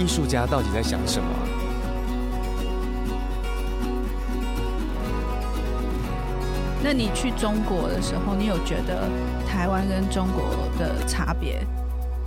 [0.00, 1.28] 艺术家到底在想什么？
[6.82, 9.08] 那你去中国的时候，你有觉得
[9.46, 10.42] 台湾跟中国
[10.78, 11.60] 的差别？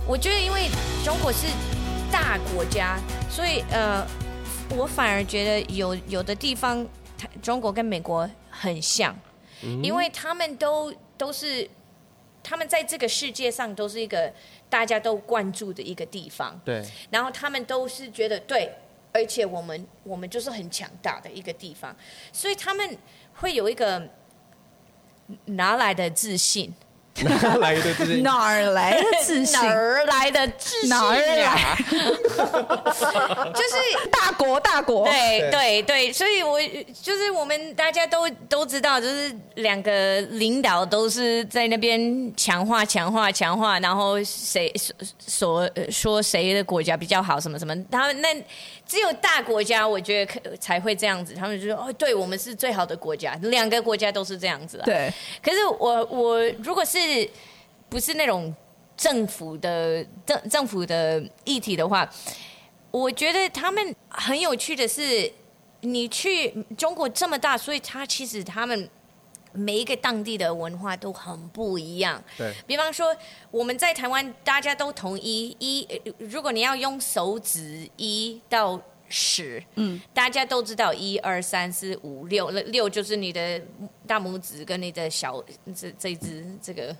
[0.06, 0.68] 我觉得因为
[1.04, 1.48] 中国是。
[2.12, 2.96] 大国家，
[3.28, 4.06] 所以呃，
[4.76, 6.86] 我反而觉得有有的地方，
[7.42, 9.12] 中国跟美国很像，
[9.64, 11.68] 嗯、因为他们都都是，
[12.40, 14.32] 他们在这个世界上都是一个
[14.74, 16.60] 大家都关注的一个地方。
[16.64, 16.84] 对。
[17.08, 18.68] 然后他们都是觉得对，
[19.12, 21.94] 而且我们我们就是很强大的一个地方，
[22.32, 22.98] 所以他们
[23.34, 24.02] 会有一个
[25.44, 26.74] 拿来的自信？
[27.22, 28.22] 哪 来的自信？
[28.22, 29.52] 哪儿来的自信？
[29.60, 30.88] 哪儿来的自信？
[30.88, 31.76] 哪儿来？
[33.54, 35.04] 就是大国，大国。
[35.06, 36.58] 对对对，所以我
[37.02, 44.72] 就是我们大家都都知道，就是两个领导都是在那边强化、强化、强化，然后谁
[45.26, 48.34] 说说谁的国家比较好，什么什么，他们那。
[48.86, 51.32] 只有大国家，我觉得可才会这样子。
[51.32, 54.78] 他们就说：“哦，对我们是最好的国家。”两个国家都是这样子。
[54.84, 55.10] 对。
[55.42, 56.98] 可是我我如果是
[57.88, 58.54] 不是那种
[58.96, 62.08] 政府的政政府的议题的话，
[62.90, 65.32] 我觉得他们很有趣的是，
[65.80, 68.88] 你去中国这么大，所以他其实他们
[69.52, 72.22] 每一个当地的文化都很不一样。
[72.36, 72.52] 对。
[72.66, 73.14] 比方说，
[73.50, 75.86] 我们在台湾大家都统一一，
[76.18, 78.80] 如果你要用手指一到
[79.16, 83.60] 十，嗯，大家都知道一二三四五六，六就是你的
[84.08, 85.40] 大拇指跟你的小
[85.72, 86.96] 这这只这个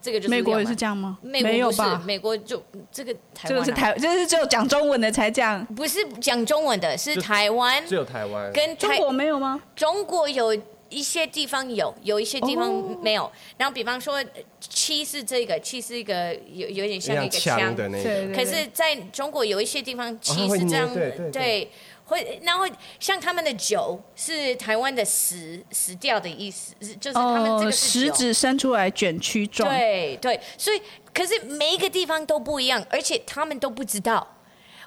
[0.00, 0.28] 这个就是。
[0.28, 1.16] 美国也是这样吗？
[1.22, 2.02] 美国不是，没有吧？
[2.04, 5.64] 美国就这个台湾、啊，这个是台，就是只有讲中文的才这样。
[5.66, 9.62] 不是讲中文的，是台湾，只有台湾跟台中国没有吗？
[9.76, 10.60] 中国有。
[10.92, 12.70] 一些地方有，有一些地方
[13.02, 13.22] 没有。
[13.22, 13.32] Oh.
[13.56, 14.22] 然后，比方说，
[14.60, 18.34] 七是这个，七是一个有有点像一个枪的那个。
[18.34, 21.70] 可是在中国有一些地方，七是这样，哦、对，对，对，对，
[22.04, 22.40] 会。
[22.42, 22.66] 然后
[23.00, 29.68] 像他们的九是台湾的十，死掉的意思，就是他们这个是食指伸出来卷曲状。
[29.70, 30.80] 对对，所以
[31.14, 34.36] 可是每一个地方都不一样，而且他们都不知道。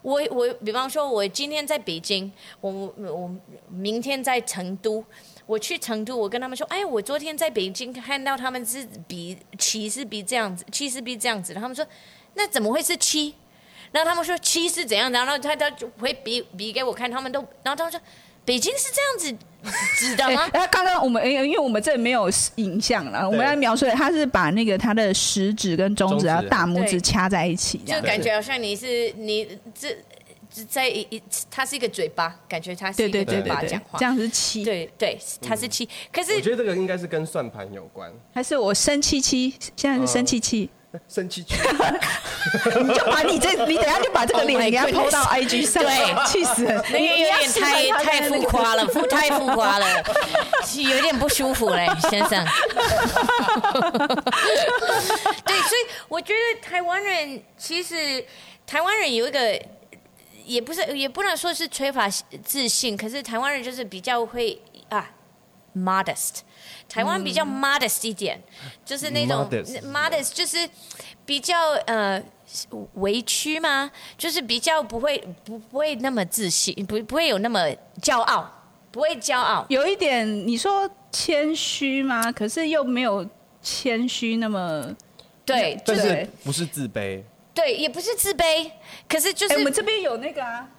[0.04, 3.36] 我我比方说，我今天在北京，我我
[3.70, 5.04] 明天在成都。
[5.46, 11.60] 我去成都，我跟他们说，哎，我昨天在北京看到他们是比七是比这样子，七是比这样子的。
[11.60, 11.86] 他们说，
[12.34, 13.34] 那怎么会是七？
[13.92, 15.12] 然后他们说七是怎样？
[15.12, 18.02] 然后他他就会比比给我看，他们都，然后他们说，
[18.44, 19.46] 北京是这样子
[19.98, 20.50] 知道吗？
[20.54, 29.48] 哎，刚刚我们因为我们这里没有影像了，我们来描述，他是把那个他的食指跟中指然后大拇指掐在一起，就感觉好像你是你
[29.80, 29.96] 这。
[30.64, 31.22] 在一一，
[31.52, 35.90] 它是一个嘴巴，感觉它是一个嘴巴讲话，这样是七，对对，它是七。
[36.14, 39.54] 可是我觉得这个应该是跟算盘有关，还是我生气气？
[39.76, 40.70] 现在是生气气，
[41.10, 41.56] 生气气。
[42.84, 50.04] 你就把你这，你等下就把这个脸给他 po 到 IG 上，对，气死了，那个有点太太浮夸了，太浮夸了，
[50.78, 52.46] 有点不舒服嘞，先生。
[55.46, 58.24] 对，所以我觉得台湾人其实
[58.66, 59.60] 台湾人有一个。
[60.46, 62.08] 也不是，也不能说是缺乏
[62.44, 65.10] 自信，可是台湾人就是比较会啊
[65.76, 66.40] ，modest，
[66.88, 70.70] 台湾比较 modest 一点，嗯、就是那种 modest, modest 就是
[71.26, 72.22] 比较呃
[72.94, 73.92] 委屈吗？
[74.18, 77.68] 就是比较不会不不会那么自信，不不会有那么
[78.02, 78.50] 骄傲，
[78.92, 82.32] 不会骄傲，有一点你说谦虚吗？
[82.32, 83.28] 可是又没有
[83.62, 84.96] 谦虚那么
[85.44, 87.22] 对，就是不是自卑。
[87.56, 88.70] 对，也不是自卑，
[89.10, 90.70] 可是就是、欸、我们这边有那个啊。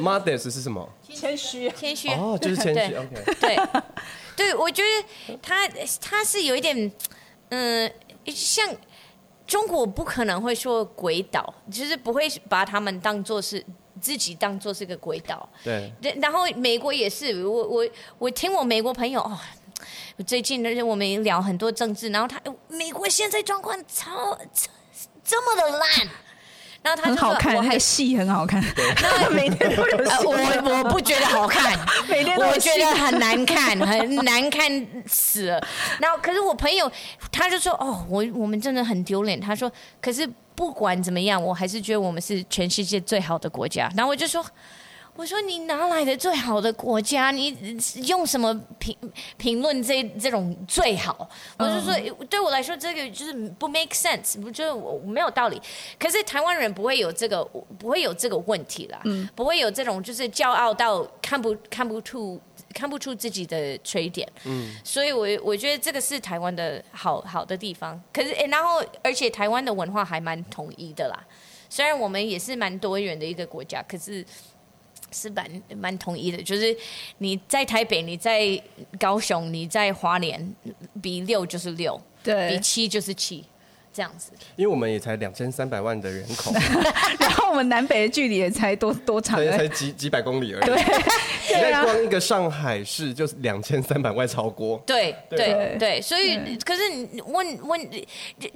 [0.00, 0.88] Modest 是什么？
[1.08, 2.08] 谦虚，谦虚。
[2.10, 2.94] 哦，就是谦虚。
[2.96, 3.34] OK。
[3.40, 3.56] 对，
[4.34, 5.68] 对，我觉得他
[6.00, 6.90] 他是有一点，
[7.50, 7.92] 嗯，
[8.26, 8.68] 像
[9.46, 13.64] 中国不可能会说鬼岛，就是不会把他们当做是
[14.00, 15.48] 自己当做是个鬼岛。
[15.62, 15.92] 对。
[16.20, 19.38] 然后美国也是，我我我听我美国朋友哦。
[20.26, 24.70] 最近而且我们聊很多政治，然后他美国现在状况超超。
[25.30, 25.88] 这么的烂，
[26.82, 28.60] 然后他很好看，那个戏很好看。
[29.00, 29.96] 那每天都有
[30.26, 31.78] 我我不觉得好看，
[32.08, 35.64] 每天我觉得很难看，很难看死了。
[36.00, 36.90] 然后可是我朋友
[37.30, 39.40] 他就说哦，我我们真的很丢脸。
[39.40, 39.70] 他说
[40.02, 43.88] 可是不管怎么样，我还是觉得我们是全世界最好的国家。
[43.96, 44.44] 然后我就说。
[45.20, 47.30] 我说你哪来的最好的国家？
[47.30, 47.54] 你
[48.06, 48.96] 用什么评
[49.36, 51.28] 评论这这种最好？
[51.58, 51.94] 我就说
[52.24, 55.60] 对我来说，这个就是不 make sense，不就是我没有道理。
[55.98, 57.44] 可是台湾人不会有这个，
[57.78, 62.40] 不会有这个问题啦，嗯，不会有这种就是骄傲到看不看不出
[62.72, 68.02] 看不出自己的缺点，嗯，所以我我觉得这个是台湾的好好的地方。
[68.10, 71.26] 可是然后而且台湾的文化还蛮统一的啦，
[71.68, 74.24] 虽然我们也是蛮多元的一个国家，可是。
[75.12, 76.76] 是蛮蛮统一的，就是
[77.18, 78.60] 你在台北，你在
[78.98, 80.54] 高雄，你在华联，
[81.02, 83.44] 比六就是六，对，比七就是七。
[83.92, 86.52] 这样子，因为我们也才两千三百万的人口，
[87.18, 90.64] 然后我们南北的距离也才多多长，才几几百公里而已。
[90.64, 90.80] 对，
[91.50, 94.78] 对啊，光一个上海市就是两千三百万超过。
[94.86, 97.90] 对对对，所以可是你问问，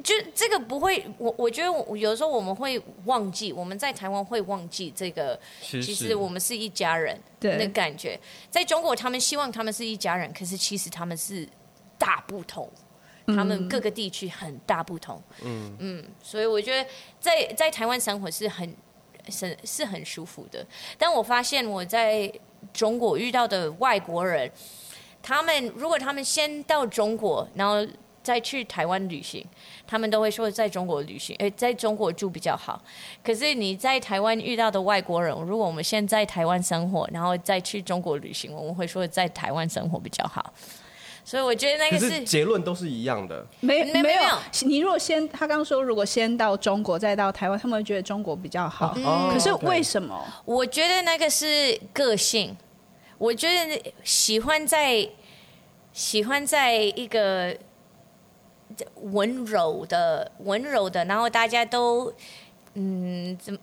[0.03, 8.19] 就这个不会，我我觉得有时候我们会忘记，我们在台湾会忘记这个，其实我们是一家人的感觉。
[8.51, 11.49] 在中国，他们希望他们是一家人，可是其实他们是
[11.99, 12.71] 大不同。
[13.27, 16.87] 他们各个地区很大不同，嗯嗯，所以我觉得
[17.19, 18.71] 在在台湾生活是很
[19.31, 20.63] 是是很舒服的。
[20.99, 22.31] 但我发现我在
[22.73, 24.51] 中国遇到的外国人，
[25.23, 27.87] 他们如果他们先到中国，然后
[28.23, 29.45] 再去台湾旅行，
[29.87, 32.83] 他们都会说在中国旅行，诶，在中国住比较好。
[33.23, 40.53] 可是你在台湾遇到的外国人，如果我们先在台湾生活，然后再去中国旅行，我们会说在台湾生活比较好。
[41.25, 43.45] 所以我觉得那个是，是结论都是一样的。
[43.61, 48.93] 没没没有，你如果先他刚刚说，如果先到中国再到台湾，他们会觉得中国比较好。
[48.99, 50.23] 嗯、可是为什么？
[50.45, 52.55] 我觉得那个是个性。
[53.17, 55.09] 我觉得喜欢在
[55.95, 57.57] 喜欢在一个
[58.97, 62.13] 温柔的温柔的，然后大家都
[62.75, 63.59] 嗯怎么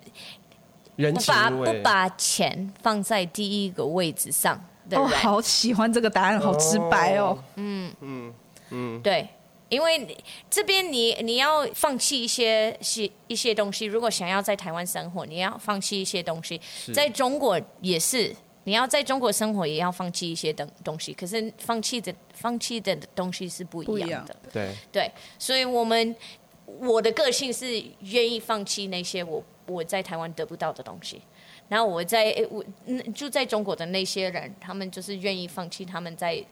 [0.96, 4.60] 不把不把钱放在第一个位置上。
[4.92, 7.38] 哦，好喜欢这个答案，好直白哦。
[7.56, 8.34] 嗯嗯
[8.72, 9.28] 嗯，对，
[9.70, 10.18] 因为
[10.50, 16.60] 这边你你要放弃一些些一些东西，如果想要在台湾生活，你要放弃一些东西。
[16.94, 21.14] 在中国也是，你要在中国生活，也要放弃一些东东西。
[21.14, 24.36] 可是放弃的放弃的东西是不一样的。
[24.52, 26.16] 对对，所以我们
[26.66, 31.22] 我的个性是愿意放弃那些我我在台湾得不到的东西。
[31.72, 32.62] 然后我在我
[33.16, 36.44] 住在中国的那些人，他们就是愿意放弃他们在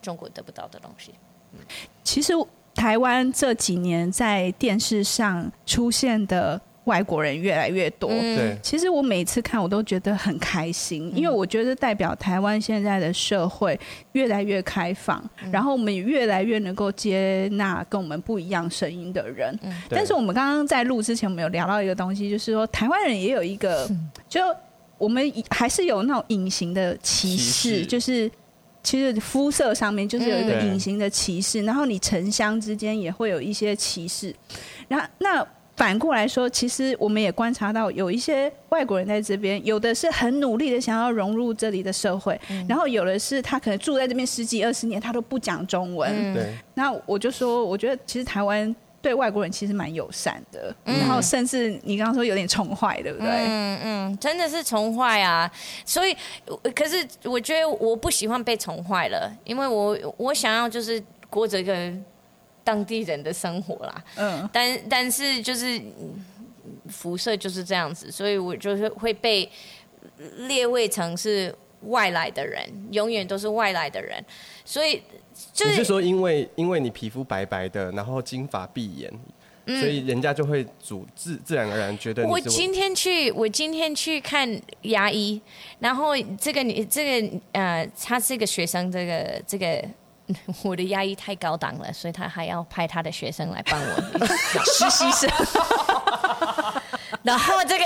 [0.00, 1.12] 中国得不到的东西。
[2.04, 2.32] 其实
[2.72, 8.08] 台湾这几年在电视上出现的外国人越来越多。
[8.10, 13.78] 对，其实我每次看我都觉得很开心，因为我觉得代表台湾现在的社会
[14.12, 15.22] 越来越开放，
[15.52, 19.58] 然后我们也越来越能够接纳跟我们不一样声音的人。
[19.88, 23.88] 但是我们刚刚在录之前，我们有聊到一个东西，就是说台湾人也有一个
[24.28, 24.40] 就。
[25.00, 28.30] 我们还是有那种隐形的歧视，就是
[28.82, 34.36] 其实肤色上面就是有一个隐形的歧视，然后你城乡之间也会有一些歧视。
[34.88, 35.42] 然后那
[35.80, 42.38] 反过来说，其实我们也观察到有一些外国人在这边，有的是很努力的想要融入这里的社会，
[42.68, 46.34] 然后有的是他可能住在这边十几二十年，他都不讲中文。
[46.34, 46.54] 对。
[46.74, 48.76] 那我就说，我觉得其实台湾。
[49.02, 53.30] 对外国人其实蛮友善的，嗯、然后甚至你刚刚说有点宠坏，对不对？
[53.30, 55.50] 嗯嗯，真的是宠坏啊！
[55.86, 56.14] 所以，
[56.74, 61.90] 可是我觉得我不喜欢被宠坏了，因为我我想要就是过着一个
[62.70, 64.04] 当地人的生活啦。
[64.16, 65.80] 嗯，但但是就是
[66.88, 69.50] 辐射就是这样子，所以我就是会被
[70.48, 71.52] 列位成是
[71.86, 72.62] 外来的人，
[72.92, 74.24] 永远都是外来的人，
[74.64, 75.02] 所以。
[75.64, 79.10] 你是说，因为因为你皮肤白白的，然后金发碧眼，
[79.64, 82.28] 嗯、所以人家就会主自自然而然觉得你。
[82.30, 85.40] 我今天去，我今天去看牙医，
[85.78, 89.82] 然后这个你这个呃，他是一个学生，这个这个
[90.62, 94.26] 我的压抑太高档了，所以他还要派他的学生来帮我
[94.64, 95.30] 实习生。
[97.22, 97.84] 然后这个，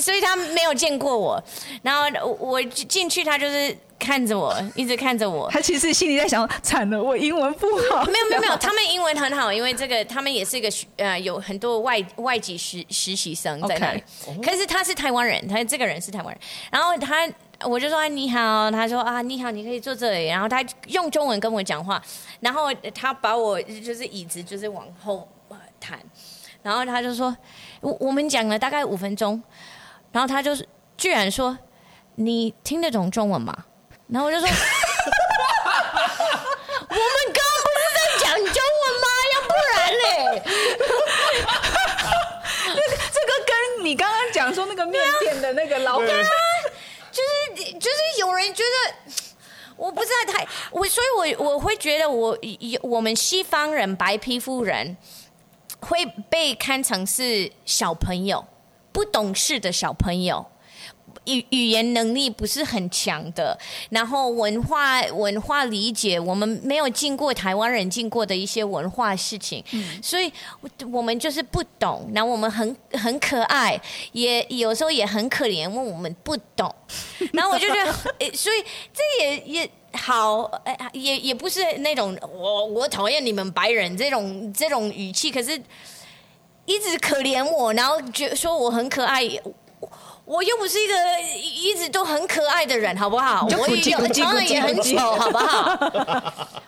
[0.00, 1.42] 所以他没有见过我，
[1.82, 2.04] 然后
[2.38, 3.76] 我进去，他就是。
[3.96, 5.48] 看着我，一直看着我。
[5.50, 8.04] 他其实心里在想：惨了，我英文不好。
[8.04, 14.04] 没有没有没有，他们英文很好，因为这个他们也是一个呃，有很多外外籍实实习生在那里。
[14.26, 14.42] Okay.
[14.42, 16.38] 可是他是台湾人，他这个人是台湾人。
[16.70, 17.26] 然后他，
[17.64, 20.26] 我就说啊你好，他说啊你好，你可以坐这里。
[20.28, 22.02] 然后他用中文跟我讲话，
[22.40, 25.28] 然后他把我就是椅子就是往后
[25.80, 25.98] 弹。
[26.62, 27.36] 然后他就说，
[27.80, 29.42] 我我们讲了大概五分钟，
[30.12, 30.66] 然后他就是
[30.96, 31.58] 居然说，
[32.14, 33.54] 你听得懂中文吗？
[34.08, 34.52] 然后我就说， 我
[36.94, 36.98] 们
[37.32, 39.06] 刚不是在讲中文吗？
[39.34, 40.04] 要不然嘞？
[43.12, 46.08] 这个跟你刚刚讲说那个面店的那个老板，
[48.48, 49.14] 你觉得。
[49.76, 52.38] 我不知道太我，所以我我会觉得我
[52.80, 54.96] 我们西方人白皮肤人
[55.80, 58.46] 会被看成是小朋友，
[58.92, 60.46] 不懂事的小朋友。
[61.26, 63.58] 语语言能力不是很强的，
[63.90, 70.32] 然后文化文化理解，我们没有经过台湾人经过的一些文化事情，嗯、所以
[70.92, 72.10] 我们就是不懂。
[72.14, 73.80] 然后我们很很可爱，
[74.12, 76.72] 也有时候也很可怜，因为我们不懂。
[77.32, 77.92] 然后我就觉得，
[78.34, 78.62] 所以
[78.92, 85.52] 这也也好，哎，也也不是那种我我讨厌你们白人这种这种语气，可是
[86.66, 89.22] 一直可怜我，然后觉得说我很可爱。
[90.24, 90.94] 我又不是一个
[91.38, 93.46] 一直都很可爱的人，好不好？
[93.58, 95.78] 我也有，长得也很丑，好不好？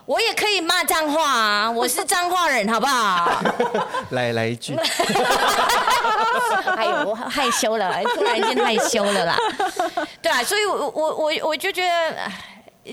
[0.05, 1.71] 我也可以骂脏话啊！
[1.71, 3.43] 我是脏话人，好不好？
[4.11, 4.75] 来来一句。
[6.77, 9.37] 哎呦，我害羞了，突然间害羞了啦。
[10.21, 12.15] 对啊，所以我我我我就觉得。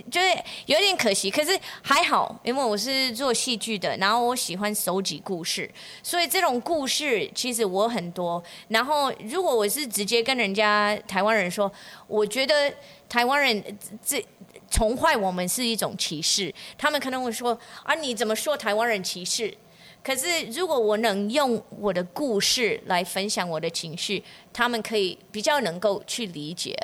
[0.09, 0.27] 就是
[0.65, 5.69] 有点可惜，可是还好，因为我是做戏剧的，然后我喜欢收集故事，
[6.01, 8.43] 所以这种故事其实我很多。
[8.69, 11.71] 然后如果我是直接跟人家台湾人说，
[12.07, 12.73] 我觉得
[13.07, 13.63] 台湾人
[14.03, 14.25] 这
[14.69, 19.55] 宠坏我们是一种歧视，他们可能会说啊，你怎么说台湾人歧视？
[20.03, 26.77] 可是如果我能用我的故事来分享我的情绪，他们可以比较能够去理解。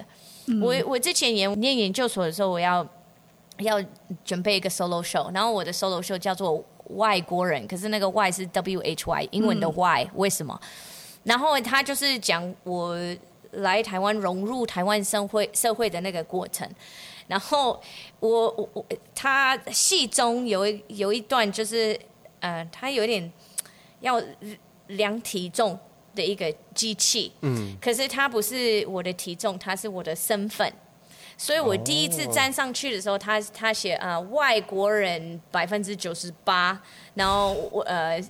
[0.46, 2.88] 嗯、我我之前研念研究所的时候，我要。
[3.63, 3.84] 要
[4.24, 6.63] 准备一个 solo show，然后我的 solo show 叫做
[6.96, 10.60] 外国人，可是那个 Y 是 W H Y，英文的 Y，嗯，为什么？
[11.24, 12.98] 然后他就是讲我
[13.51, 16.70] 来台湾融入台湾社会社会的那个过程。
[17.28, 17.80] 然后
[18.20, 22.00] 我我我他戏中有一有一段就是
[22.39, 23.32] 呃，他有点
[24.00, 24.20] 要
[24.88, 25.78] 量体重
[26.16, 30.74] 的一个机器，嗯，可是他不是我的体重，他是我的身份。
[31.41, 36.77] 所以我第一次站上去的时候，他他写啊、呃、外国人百分之九十八，
[37.13, 38.22] 然后我呃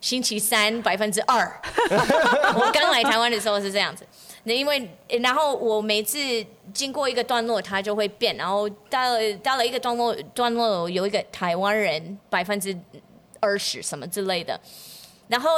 [0.00, 1.60] 星期三百分之二。
[2.54, 4.06] 我刚来台湾的时候是这样子，
[4.44, 4.88] 那因为
[5.20, 6.18] 然后我每次
[6.72, 12.78] 经过一个段落，它就会变，然后到了到了一个段落段落有一个台湾人百分之
[13.40, 14.60] 二十什么之类的，
[15.26, 15.50] 然后。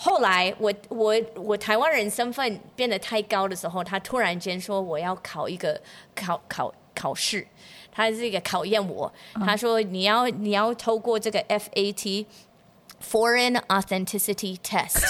[0.00, 5.78] 后来我我我台湾人身份变得太高的时候，他突然间说我要考一个
[6.14, 7.44] 考考考试，
[7.90, 9.12] 他是一个考验我。
[9.44, 12.24] 他说你要你要透过这个 FAT
[13.10, 15.02] Foreign Authenticity Test，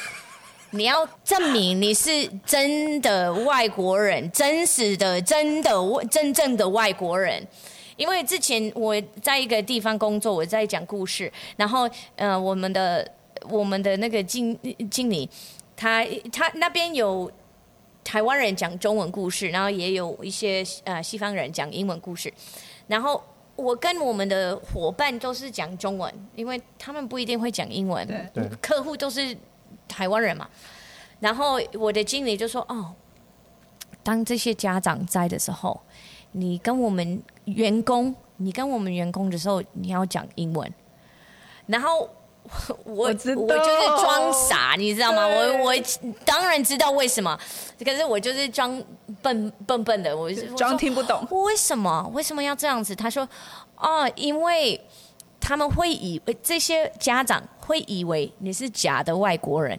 [0.72, 5.70] 你要证明你是真的外国人，真实的真的
[6.10, 7.46] 真正的外国人。
[7.96, 11.86] 因为之前我在一个地方工作，我在讲故事，然后
[12.16, 13.06] 呃我们的。
[13.48, 14.58] 我们的那个经
[14.90, 15.28] 经理，
[15.76, 17.30] 他他那边有
[18.04, 22.32] 台湾人讲中文故事，然后也有一些呃西方人讲英文故事。
[22.88, 23.22] 然后
[23.54, 28.06] 我跟我们的伙伴都是讲中文，因为他们不一定会讲英文。
[28.34, 29.36] 对，客户都是
[29.86, 30.48] 台湾人嘛。
[31.20, 32.94] 然后我的经理就说：“哦，
[34.02, 35.80] 当这些家长在的时候，
[36.32, 40.72] 你跟我们员工，你跟我们员工的时候，你要讲英文。”
[41.66, 42.08] 然后。
[42.84, 45.26] 我我，我就是装傻，你知道吗？
[45.26, 45.74] 我我
[46.24, 47.38] 当然知道为什么，
[47.84, 48.82] 可是我就是装
[49.20, 51.26] 笨笨笨的，我装听不懂。
[51.30, 52.10] 为什么？
[52.12, 52.94] 为什么要这样子？
[52.94, 53.28] 他说
[53.76, 54.80] ：“哦，因为
[55.40, 59.78] 他们会以为这些家长会以为你是假的外国人。”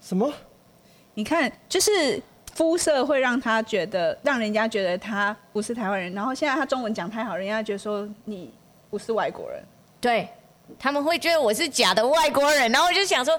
[0.00, 0.32] 什么？
[1.14, 2.22] 你看，就是
[2.54, 6.12] 肤色会让他觉得，让人家觉得他不是台湾人。
[6.12, 8.52] 然后现在他中文讲太好，人家觉得说你
[8.90, 9.62] 不是外国人。
[10.00, 10.28] 对。
[10.78, 13.38] 他们会觉得我是假的外国人，然后我就想说，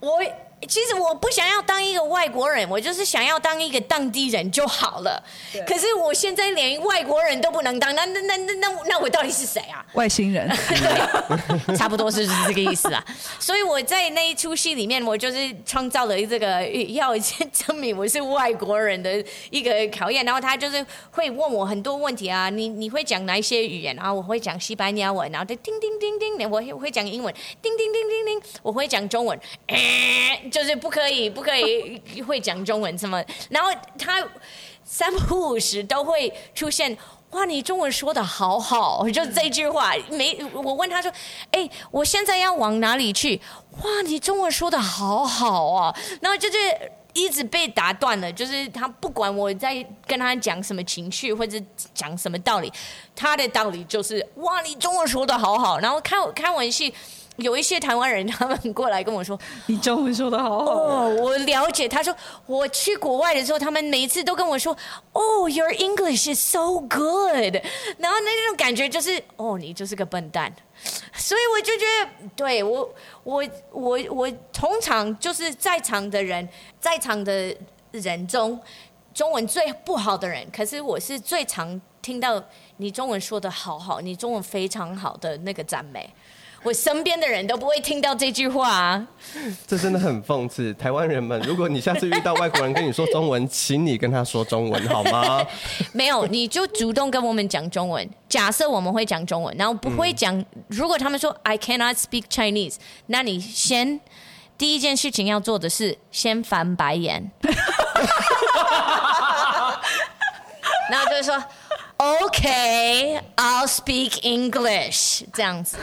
[0.00, 0.20] 我。
[0.66, 5.22] 其实我不想要当一个外国人，我就是想要当一个当地人就好了。
[5.66, 9.84] 可是我现在连外国人都不能当，那那那那那那我到底是谁啊？
[9.94, 10.48] 外星人。
[10.48, 13.04] 对， 差不多是这个意思啊。
[13.38, 20.24] 所以我在那一出戏里面，我就是创造了这个要先证明我是外国人的一个考验。
[20.24, 23.94] 然后他就是会问我很多问题啊，你你会讲哪一些语言？
[23.96, 29.38] 然后我会讲西班牙文，然后就叮叮叮叮，我会会讲英文，叮叮叮叮叮，我会讲中文。
[30.54, 33.20] 就是不可以，不可以会讲中文什么，
[33.50, 33.68] 然后
[33.98, 34.24] 他
[34.84, 36.96] 三不五时都会出现
[37.30, 39.92] 哇，你中文说的好好，就这句话。
[40.10, 41.10] 没，我问他说，
[41.50, 43.40] 哎，我现在要往哪里去？
[43.82, 46.56] 哇，你中文说的好好啊，然后就是。
[47.16, 51.56] 一直被打断了，就是他不管我在跟他讲什么情绪或者
[51.94, 52.72] 讲什么道理，
[53.14, 55.78] 他的道理就是哇，你中文说的好好。
[55.78, 56.84] 然后开开玩笑，
[57.36, 60.72] 有一些台湾人他们过来跟我说， 你中文说的好好。
[60.72, 61.88] 哦，我了解。
[61.88, 62.14] 他说
[62.46, 64.76] 我去国外的时候，他们每一次都跟我说，
[65.12, 67.56] 哦，Your English is so good。
[67.98, 70.54] 然后那种感觉就是，哦，你就是个笨蛋。
[71.14, 76.48] 所以我就觉得，对我，我，我，我通常就是在场的人，
[76.80, 77.54] 在场的
[77.92, 78.60] 人中，
[79.12, 82.42] 中文最不好的人，可是我是最常听到
[82.76, 86.12] 你中文说的好好，你中文非常好的那个赞美。
[86.64, 89.06] 我身边的人都不会听到这句话啊，
[89.66, 90.72] 这真的很讽刺。
[90.74, 95.46] 台湾人们，如果你下次遇到外国人跟你说中文，请你跟他说中文好吗？
[95.92, 98.08] 没有，你就主动跟我们讲中文。
[98.30, 100.34] 假设我们会讲中文，然后不会讲。
[100.36, 104.00] 嗯、如果他们说 I cannot speak Chinese，那你先
[104.56, 107.30] 第一件事情要做的是先翻白眼，
[110.90, 111.44] 然后就是说
[111.98, 115.76] OK，I'll speak English，这样子。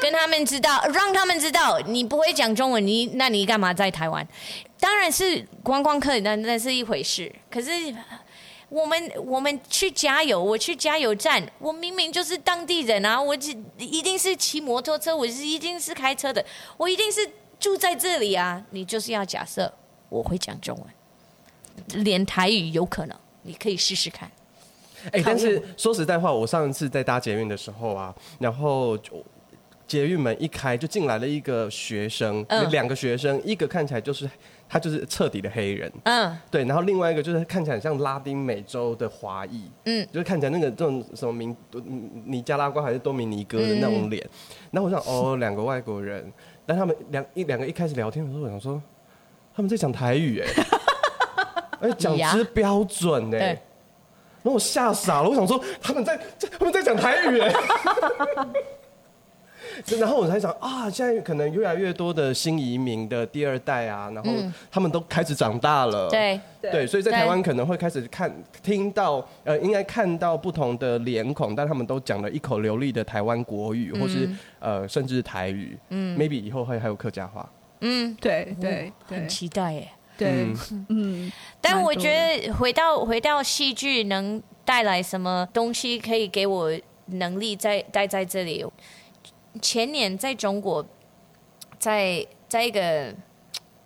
[0.00, 4.26] 跟他们知道，让他们知道你不会讲中文，你那你干嘛在台湾？
[4.80, 7.32] 当然是观光客，那那是一回事。
[7.48, 7.70] 可是
[8.68, 13.34] 我们我们去加油，我去加油站，我明明就是当地人啊，我
[13.78, 16.44] 一定是骑摩托车，我是一定是开车的，
[16.76, 17.20] 我一定是
[17.60, 18.60] 住在这里啊。
[18.70, 19.72] 你就是要假设
[20.08, 24.28] 我会讲中文，连台语有可能，你可以试试看。
[25.12, 29.24] 哎、但是说实在话，我上一次在搭捷运的时候啊，然后就。
[29.86, 34.28] 捷运门一开，就进来了一个学生，两、嗯、个学生，一个看起来就是
[34.68, 41.54] 他就是彻底的黑人，嗯，对，然后另外一个就是看起来像拉丁美洲的华裔，嗯，就是看起来那个这种什么名
[42.24, 44.30] 尼加拉瓜还是多米尼哥的那种脸，嗯、
[44.70, 46.32] 然后我想哦， 两个外国人，
[46.64, 48.80] 但他们两一两个一开始聊天的时候，我想说
[49.54, 50.48] 他们在讲台语 哎，
[51.80, 53.60] 而且讲之标准哎，
[54.42, 56.18] 然后我吓傻了，我想说他们在
[56.58, 57.52] 他们在讲台语哎。
[59.98, 64.30] 然后我才想啊，现在可能越来越多的新移民的第二代啊，然后
[64.70, 66.40] 他们都开始长大了，对。
[66.62, 74.30] 对，所以在台湾可能会开始看听到呃，应该看到不同的脸孔，但他们都讲了一口流利的台湾国语，或是
[74.60, 80.54] 呃，甚至台语，嗯，maybe 以后会还有客家话，嗯，对对，很期待耶，对，
[80.88, 86.70] 嗯，但我觉得回到回到戏剧能带来什么东西，可以给我
[87.06, 88.64] 能力在待在这里。
[89.60, 90.84] 前年在中国，
[91.78, 93.14] 在在一个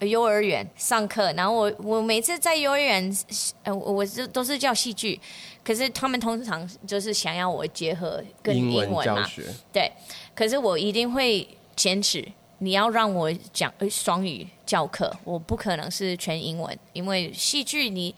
[0.00, 3.16] 幼儿园上课，然后我我每次在幼儿园，
[3.64, 5.20] 呃，我是都是叫戏剧，
[5.64, 9.90] 可是他们通常就是想要我结合跟英文嘛，英文教学，对，
[10.35, 12.26] 可是我一定会坚持，
[12.59, 18.14] 你要让我讲双语教课，我不可能是全英文，因为戏剧你。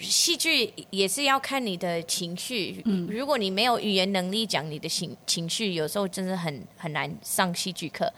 [0.00, 8.12] 戏剧也是要看你的情绪，如果你没有语言能力讲你的情情绪，有时候真的很很难上戏剧课。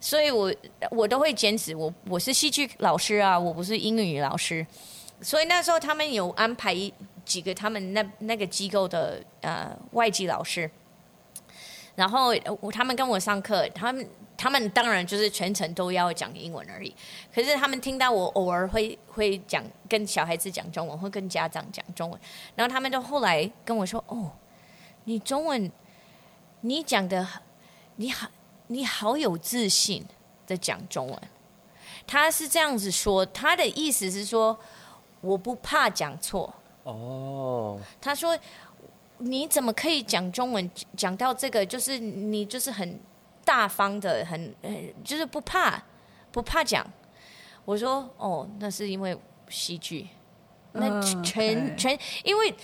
[0.00, 0.54] 所以我
[0.90, 4.66] 我都会坚持，我我是戏剧老师啊，我不是英语老师。
[5.22, 6.76] 所以那时候他们有安排
[7.24, 10.70] 几个他们那那个机构的呃外籍老师，
[11.94, 14.08] 然后我他们跟我上课，他们。
[14.36, 16.92] 他们当然就是全程都要讲英文而已，
[17.32, 22.20] 可是他们听到我偶尔会会讲跟小孩子讲中文，会跟家长讲中文，
[22.56, 24.32] 然后他们就后来跟我说：“哦，
[25.04, 25.70] 你中文
[26.62, 27.24] 你讲的
[27.94, 28.28] 你好，
[28.66, 30.04] 你好有自信
[30.48, 31.22] 的讲中文。”
[32.04, 34.58] 他是这样子说，他的意思是说
[35.20, 36.52] 我不怕讲错。
[36.82, 38.36] 哦，他说
[39.24, 41.66] 你怎么可以讲中文讲到这个？
[41.66, 42.98] 就是你就是很。
[43.46, 44.54] 大方的很，
[45.04, 45.84] 就是不怕，
[46.32, 46.82] 不怕讲。
[47.66, 49.14] 我说哦，那是因为
[49.50, 50.08] 戏剧，
[50.72, 52.54] 那全全因为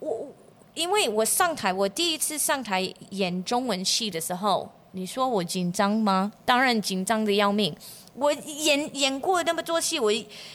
[0.00, 0.26] 我
[0.72, 6.32] 因为我上台，我第一次上台演中文戏的时候，你说我紧张吗？
[6.46, 7.76] 当然紧张的要命。
[8.14, 10.10] 我演演过那么多戏，我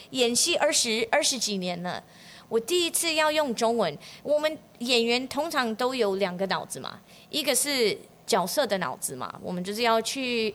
[0.09, 2.03] 演戏二十二十几年了，
[2.49, 3.97] 我第一次要用中文。
[4.23, 7.97] 我们演员通常都有两个脑子嘛，一个是。
[8.27, 10.53] 角色的脑子嘛，我们就是要去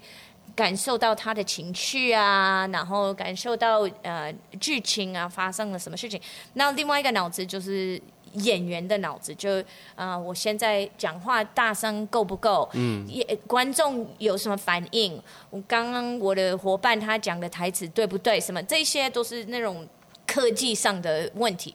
[0.55, 6.21] 感受到他的情绪啊，然后感受到呃剧情啊发生了什么事情。
[6.53, 7.99] 那另外一个脑子就是
[8.35, 9.59] 演员的脑子，就
[9.95, 12.69] 啊、呃，我现在讲话大声够不够？
[12.75, 15.19] 嗯，也观众有什么反应？
[15.49, 18.39] 我刚刚我的伙伴他讲的台词对不对？
[18.39, 19.89] 什么这些都是那种
[20.33, 21.75] 科技上的问题。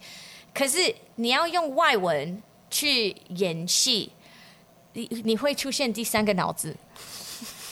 [0.54, 2.42] 可是你要用外文
[2.72, 4.12] 去演戏，
[4.94, 6.76] 你你会出现第三个脑子，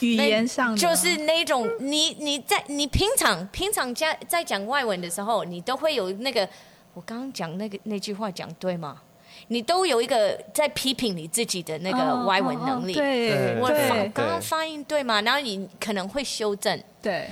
[0.00, 6.48] 语言上就是那种你你在你平常平常在在讲外文的时候，你都会有那个
[6.94, 9.02] 我刚刚讲那个那句话讲对吗？
[9.48, 13.68] 你都有一个在批评你自己的那个外文能力，哦哦、对，我
[14.14, 15.20] 刚刚发音对吗？
[15.22, 17.28] 然后你可能会修正，对。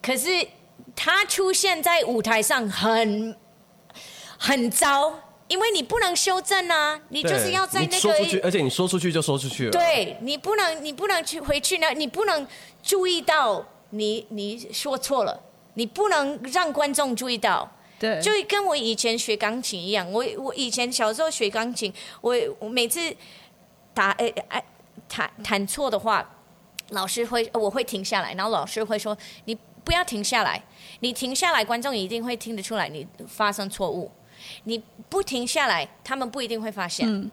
[0.00, 0.28] 可是
[0.94, 3.36] 他出现在舞台上很
[4.38, 5.12] 很糟，
[5.48, 12.46] 因为你不能修正啊，你就是要在那个，说出去，而且你说出去就说出去了，对，你不能，你不能去回去呢，你不能
[12.82, 15.40] 注意到你你说错了，
[15.74, 17.70] 你不能让观众注意到。
[17.98, 23.14] 对，就跟我以前学钢琴一样，我我以前小时候学钢琴，我我每次
[23.94, 24.64] 打哎哎
[25.08, 26.28] 弹弹错的话，
[26.88, 30.62] 老师会我会停下来，然后老师会说，你不要停下来，
[31.00, 34.10] 你停下来，观众一定会听得出来你发生错误，
[34.64, 37.08] 你不停下来，他们不一定会发现。
[37.08, 37.30] 嗯，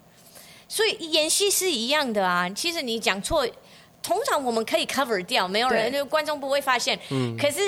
[0.67, 3.47] 所以演戏是一样的啊，其实你讲错。
[4.01, 6.97] 通常我们可以 cover 掉，没有人，就观众不会发现。
[7.09, 7.35] 嗯。
[7.37, 7.59] 可是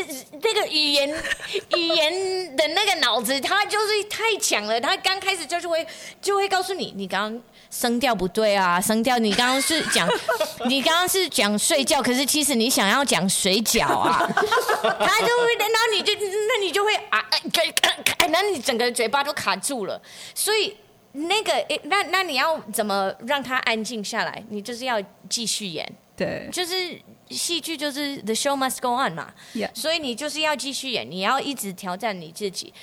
[0.42, 1.10] 那个语言
[1.76, 4.80] 语言的那个脑子，他就是太强了。
[4.80, 5.86] 他刚开始就是会
[6.22, 10.08] 就会告诉你，你刚刚声调不对啊，声调你刚刚是讲
[10.68, 14.20] 你刚刚是讲睡觉，可是其实你想要讲水饺啊。
[14.30, 17.26] 他就会，那你就那你就会啊，
[18.30, 20.00] 那你整个嘴巴都卡住了。
[20.36, 20.76] 所以
[21.14, 21.54] 那个，
[21.84, 24.44] 那那你要怎么让他安静下来？
[24.50, 25.90] 你就是要继续演。
[26.18, 29.34] 对，就是戏剧就是 the show must go on 嘛.
[29.74, 32.74] 所以你就是要继续演，你要一直挑战你自己，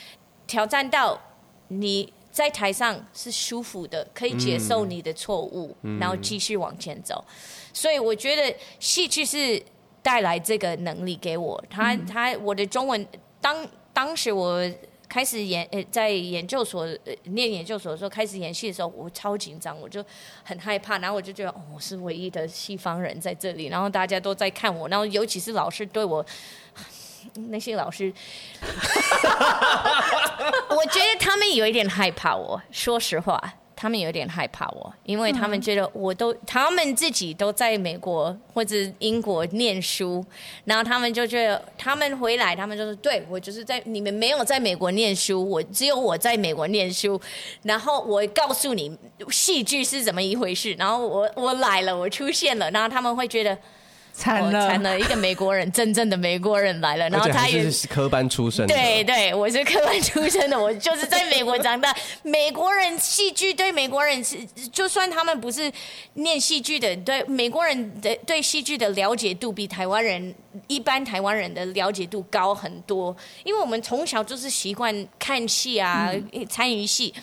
[0.46, 1.20] 挑战到
[1.68, 7.24] 你在台上是舒服的，可以接受你的错误，嗯、然后继续往前走。
[7.72, 9.60] 所以我觉得戏剧是
[10.00, 13.04] 带来这个能力给我，他他我的中文
[13.40, 14.64] 当当时我。
[15.10, 20.04] 开始演呃，在研究所呃念研究所的时候，开始演戏的时候，我超紧张，我就
[20.44, 26.22] 很害怕，然后我就觉得哦，我是唯一的西方人在这里，然后大家都在看我，然后尤其是老师对我，
[27.48, 28.12] 那些老师，
[30.70, 33.54] 我觉得他们有一点害怕我，说实话。
[33.80, 40.26] 他们有点害怕我，因为他们觉得我都，他们自己都在美国或者英国念书，
[40.64, 47.20] 然后他们就觉得，他们回来，他们就说，对，我就是在你们没有在美国念书，我只有我在美国念书，
[47.62, 48.98] 然后我告诉你
[49.30, 53.56] 戏剧是怎么一回事，然后我我来了，我出现了，然后他们会觉得。
[54.18, 54.98] 惨了，惨了！
[54.98, 58.74] 一个美国人，真正的美国人来了，然后他也是科班出身的。
[58.74, 61.94] 对对，我是科班出身的，我就是在美国长大。
[62.24, 64.36] 美国人戏剧对美国人是，
[64.72, 65.70] 就算他们不是
[66.14, 70.34] 念戏剧的，对美国人的对戏剧的了解度比台湾人
[70.66, 77.14] 一般台湾人的了解度高很多，因为我们从小就是习惯看戏啊，嗯、参与戏。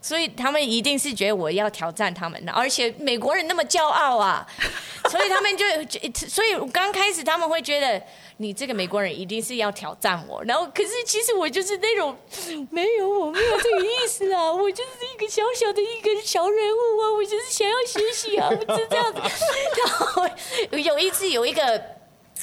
[0.00, 4.46] 所以他们一定是觉得我要挑战他们的，而且美国人那么骄傲啊，
[5.10, 5.64] 所以他们就，
[6.28, 8.00] 所以刚开始他们会觉得
[8.36, 12.16] 你这个美国人一定是要挑战我，然后可是其实我就是那种
[12.70, 19.20] 没有，我没有这个意思啊， 我就是一个小小的一个小人物啊，我就是想要学习啊，我就这样子。
[19.20, 20.28] 然后
[20.70, 21.82] 有一次有一个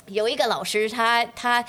[0.07, 1.63] 有一个老师他，他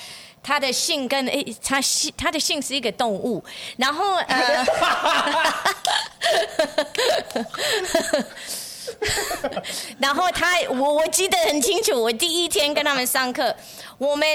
[0.46, 0.58] 他。
[0.58, 3.44] 的姓跟诶，他姓他的姓是一个动物，
[3.76, 4.64] 然后呃，
[10.00, 13.54] 然后他我我记得很清楚，我第一天跟他们上课，
[13.98, 14.26] 我们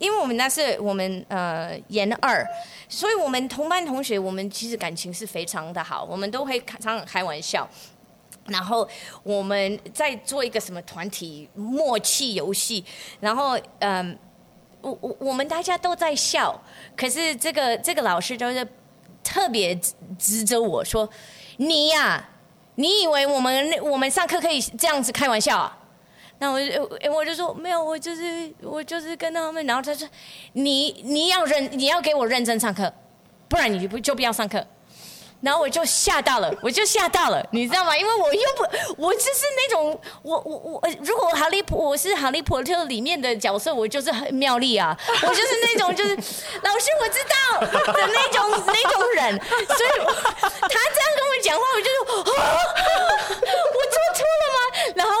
[0.00, 2.44] 因为我们那是我们呃研二，
[2.88, 7.66] 所以我们同班同学我们其实感情是非常的好，我们都会常常开玩笑，
[8.46, 8.86] 然后
[9.22, 12.84] 我们在做一个什么团体默契游戏，
[13.20, 14.18] 然后嗯。
[14.82, 16.60] 我我我们大家都在笑，
[16.96, 18.66] 可是这个这个老师就是
[19.22, 19.78] 特别
[20.18, 21.08] 指着我说
[21.58, 22.28] ：“你呀、
[22.76, 25.76] 你以为我们我们上课可以这样子开玩笑啊？”
[26.38, 30.08] 那我就我就说没有，我就是我就是跟他们，然后他说
[30.54, 32.90] ：“你你要认你要给我认真上课，
[33.46, 34.66] 不然你就不就不要上课。”
[35.40, 37.96] 然后我就吓到了， 我就吓到了，你知道吗？
[37.96, 38.62] 因为我又不，
[39.02, 49.90] 我就是那种，我我我，如果哈利波我是哈利波特里面的角色，我就是很妙丽啊， 我就是那种就是老师我知道的那种 那种人，所以
[50.60, 54.58] 他这样跟我讲话，我就说，我做错了吗？
[54.94, 55.12] 然后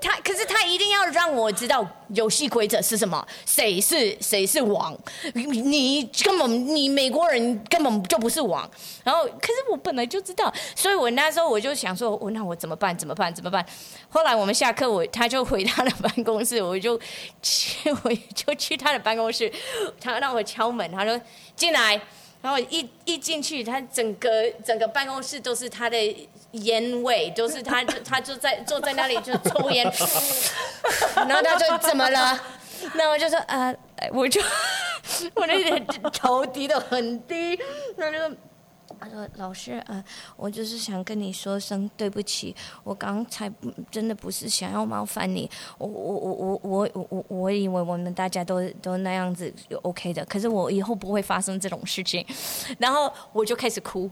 [0.00, 4.96] 他可是他一定要我知道游戏规则是什么，谁是谁是王，
[5.34, 8.68] 你根本你美国人根本就不是王，
[9.04, 9.20] 然后。
[9.40, 12.96] 可是我本来就知道，所以我那时候我就想说，我那我怎么办？
[12.96, 13.34] 怎么办？
[13.34, 13.64] 怎么办？
[14.08, 17.00] 后来我们下课，我他就回他的办公室，我就
[17.42, 19.50] 去，我就去他的办公室，
[20.00, 21.18] 他让我敲门，他说
[21.56, 22.00] 进来，
[22.42, 25.96] 然后一一进去，他整个整个办公室都是他的
[26.52, 29.84] 烟味都是他， 他就在坐在那里就抽烟，
[31.14, 32.38] 然后他就怎么了？
[32.94, 33.74] 那我就说，呃，
[34.12, 34.40] 我就
[35.34, 37.58] 我那点头低的很低，
[37.96, 38.18] 他就
[38.98, 40.02] 他说老师，呃，
[40.36, 43.50] 我就是想跟你说声对不起，我刚才
[43.90, 52.24] 真的不是想要麻烦你，我我我我我我我以为我们大家都都那样子就 OK 的，可是我以后不会发生这种事情，
[52.78, 54.10] 然后我就开始哭。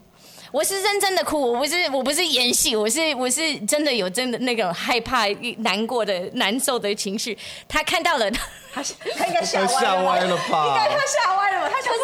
[0.51, 5.27] 我是认真的哭，我不是我不是演戏，我是我是真的有真的那个害怕、
[5.59, 7.37] 难过的、难受的情绪。
[7.69, 8.83] 他看到了，他
[9.17, 10.67] 他应该吓 歪了吧？
[10.67, 11.75] 应该他吓歪了吧？
[11.75, 11.99] 他就是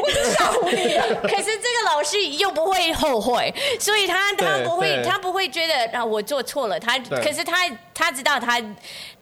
[0.00, 0.94] 我不是吓唬你，
[1.28, 8.60] 可是这个老师又不会后悔，所以他他不会他不会觉得啊我做错了，他可是他他知道他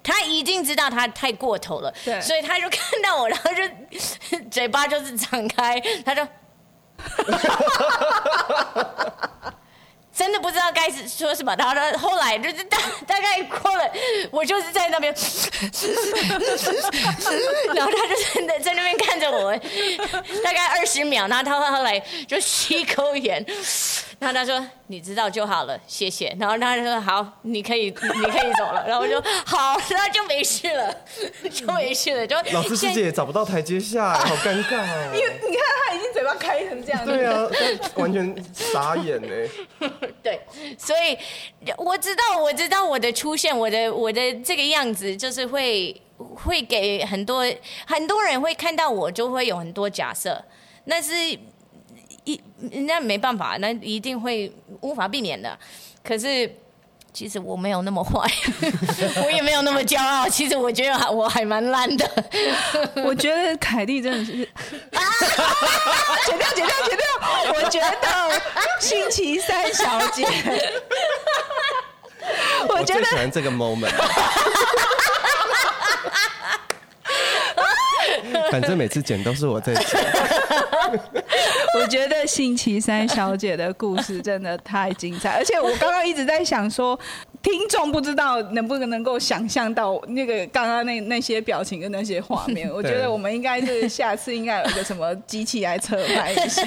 [0.02, 6.26] 他一定知道他太过头了，所以他就看到我，然后就 嘴巴就是张开，他就。
[10.14, 13.90] 真的不知道该说什么，然后呢，后来就是大大概过了，
[14.30, 15.12] 我就是在那边，
[17.74, 19.56] 然后他就在那在那边看着我，
[20.44, 23.42] 大概二十秒，然后他后来就吸一口烟。
[24.22, 27.92] 然后他说：“你知道就好了，谢谢。”然后他就说：“好，你可以，你
[28.30, 30.96] 可以走了。”然后我就说：“好， 那就没事了，
[31.50, 35.10] 就没事了。”就老师师姐也找不到台阶下，好尴尬哦。
[35.12, 37.48] 因为你看他已经嘴巴开成这样，对啊，
[37.96, 39.28] 完全傻眼呢。
[40.22, 40.40] 对，
[40.78, 41.18] 所以
[41.76, 47.44] 我知道，我知道我的出现，我的我的这个样子，就是会会给很多
[47.88, 50.40] 很多人会看到我，就会有很多假设，
[50.84, 51.12] 那是。
[52.24, 52.40] 一
[52.86, 55.58] 那没办法，那一定会无法避免的。
[56.04, 56.50] 可是
[57.12, 58.20] 其实我没有那么坏，
[59.24, 60.28] 我也没有那么骄傲。
[60.28, 62.08] 其实我觉得我还蛮烂的。
[63.04, 64.42] 我觉得凯蒂真的是，
[64.92, 65.02] 啊、
[66.26, 67.06] 剪掉剪掉剪掉。
[67.54, 68.40] 我觉得
[68.80, 70.24] 星期三小姐，
[72.68, 73.92] 我觉得我最喜欢这个 moment。
[78.50, 79.84] 反正每次剪都是我在剪。
[81.74, 86.98] 我觉得星期三小姐的故事真的太精彩，而且我刚刚一直在想说，
[87.42, 92.70] 听众不知道能不能够想象到那个刚刚那那些表情跟那些画面。
[92.72, 96.62] 我觉得我们应该是下次应该有一个什么机器来测拍一下。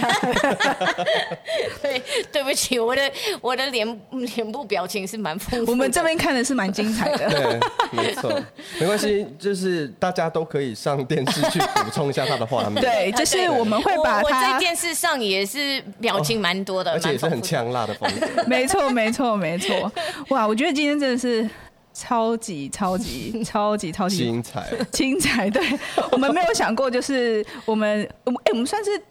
[1.82, 3.12] 对，对不起，我的
[3.42, 5.72] 我的脸脸部表情是蛮丰富。
[5.72, 7.30] 我们这边看的是蛮精彩的。
[7.30, 7.60] 对，
[7.92, 8.44] 没错，
[8.80, 12.82] 没关系，就是大家都可以上电视去补充一下他的画面。
[12.82, 18.44] 对，就是我们会把他我在电视上也是表情蛮多的，而且也是很呛辣的风格。
[18.46, 19.92] 没错，没错，没错。
[20.30, 21.50] 哇，我觉得今天真的是
[21.94, 25.50] 超级超级 超级超级精彩，精彩。
[25.50, 25.62] 对，
[26.12, 29.02] 我们没有想过，就是我们，哎，我们算是。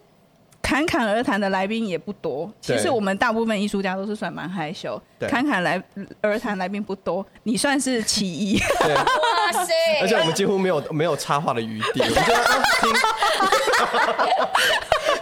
[0.65, 5.79] 侃侃而谈的来宾也不多，其实我们大部分艺术家都是算蛮害羞，侃侃来
[6.21, 8.59] 而谈来宾不多，你算是其一。
[8.81, 9.71] 哇塞！
[10.01, 12.33] 而且我们几乎没有没有插话的余地， 我们就
[12.81, 12.91] 听。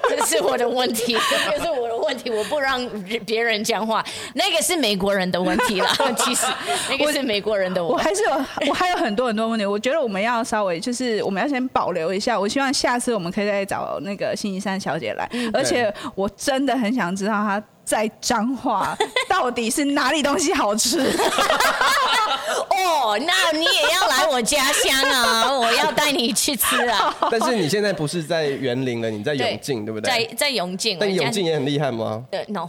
[0.09, 1.17] 这是我的问题，
[1.49, 2.87] 这是我的问题，我不让
[3.25, 4.03] 别人讲话，
[4.35, 5.89] 那个是美国人的问题啦。
[6.17, 6.45] 其实
[6.89, 8.31] 那个是美国人的问题，我还是有，
[8.69, 9.65] 我还有很多很多问题。
[9.65, 12.39] 我觉得我们要稍微就是我们要先保留一下。
[12.39, 20.99] 我希望下次我们可以再找那个星期三小姐来，而且我真的很想知道他在彰化到底是哪里东西好吃。
[22.69, 25.51] 哦，那你也要来我家乡啊！
[25.53, 27.15] 我要带你去吃啊！
[27.31, 30.09] 但是你现在不是在园林了，你在永靖，对不对？
[30.27, 30.97] 在在永靖。
[30.99, 32.23] 但永靖也很厉害吗？
[32.31, 32.67] 对，no。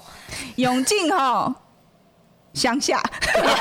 [0.56, 1.54] 永靖哈，
[2.52, 3.02] 乡下。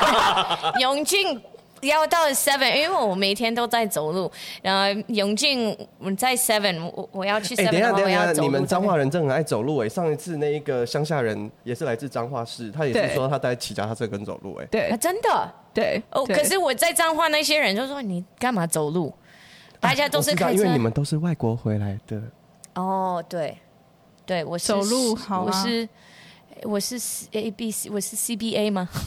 [0.80, 1.40] 永靖
[1.86, 4.30] 要到 seven，因为我每天都在走路。
[4.62, 7.68] 然后永靖我在 seven，我我要去 seven。
[7.68, 9.88] 哎，等一下，等一下，你们彰化人真的很爱走路哎！
[9.88, 14.66] 上一次那一个乡下人也是来自彰化市，他也是说他在骑脚踏车跟走路哎。
[14.66, 15.54] 对，真的。
[15.72, 19.12] 对哦，可是我在彰化那些人就说，你干嘛走路？
[19.80, 22.22] 大家都是开车，因为你们都是外国回来的。
[22.74, 23.58] 哦，对，
[24.24, 25.88] 对我是走路好啊，我是
[26.64, 26.98] 我是
[27.32, 28.88] A B C，我是 C B A 吗？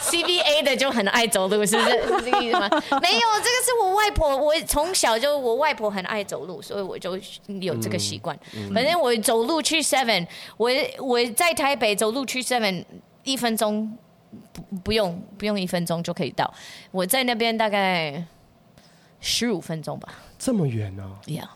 [0.00, 1.90] C B A 的就很爱走路，是不是？
[2.02, 2.68] 是这个意思吗？
[3.00, 7.18] 没有，这个是我外婆，我从小就我外婆很爱走路，所以我就
[7.60, 8.38] 有这个习惯。
[8.74, 12.84] 反正我走路去 Seven，我我在台北走路去 Seven
[13.24, 13.96] 一分钟。
[14.52, 16.52] 不不用不用一分钟就可以到，
[16.90, 18.22] 我在那边大概
[19.20, 20.06] 十五分钟吧。
[20.38, 21.02] 这么远呢？
[21.28, 21.48] 呀，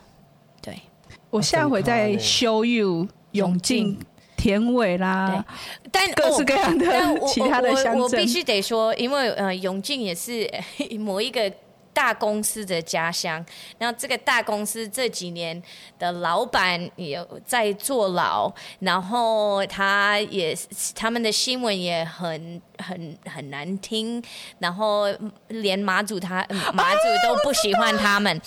[0.63, 0.81] 对，
[1.29, 3.99] 我下回再 show you 永靖
[4.43, 5.45] 田尾啦，
[5.93, 6.85] 但各式各样的
[7.29, 10.51] 其他的乡镇，我必须得说，因为呃永靖也是
[10.99, 11.49] 某一个
[11.93, 13.45] 大公司的家乡。
[13.79, 15.63] 然后这个大公司这几年
[15.97, 20.59] 的老板也在坐牢，然后他也
[20.97, 24.21] 他们的新闻也很很很难听，
[24.59, 25.07] 然后
[25.47, 28.43] 连马祖他马祖都不喜欢他们。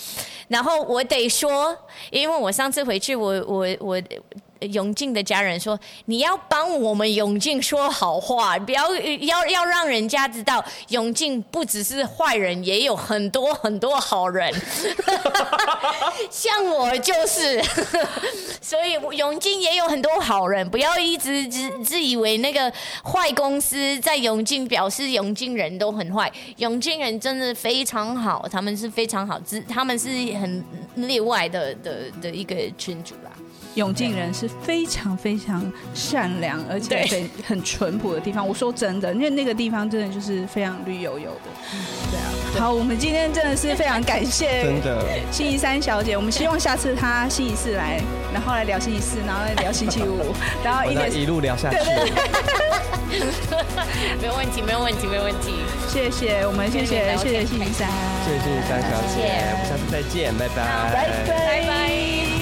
[0.49, 1.73] 然后我得说，
[2.11, 4.01] 因为我上次回去，我我我。
[4.61, 14.53] 永靖的家人说：“你要帮我们永靖说好话，不要要要让人家知道永靖不只是坏人，也有很多很多好人。
[16.31, 17.61] 像我就是，
[18.61, 20.67] 所以永靖也有很多好人。
[20.69, 22.71] 不要一直自自以为那个
[23.03, 30.07] 坏公司在永靖表示永靖人都很坏，永靖人真的非常好，他们是非常好，只他们是
[30.39, 30.63] 很
[30.95, 33.24] 例外的的的一个群组啦。”
[33.75, 38.45] 永靖人是非常非常善良，而且很很淳朴的地方。
[38.45, 41.51] 我说真的，因为那个地方真的就是非常绿油油的。
[42.11, 42.25] 对啊，
[42.59, 46.17] 好，我们今天真的是非常感谢真的星期三小姐。
[46.17, 48.01] 我们希望下次她星期四来，
[48.33, 50.33] 然后来聊星期四，然后来聊星期五，
[50.63, 51.77] 然后一点一路聊下去。
[54.21, 55.53] 没有问题，没有问题，没有问题。
[55.89, 57.89] 谢谢我们，谢谢谢谢星期三，
[58.25, 60.55] 谢谢星期三小姐，我们下次再见，拜拜，
[61.27, 62.34] 拜拜。